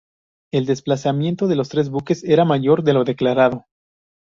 El 0.51 0.65
desplazamiento 0.65 1.47
de 1.47 1.55
los 1.55 1.69
tres 1.69 1.91
buques 1.91 2.23
era 2.23 2.43
mayor 2.43 2.81
de 2.81 2.93
lo 2.93 3.03
declarado. 3.03 3.67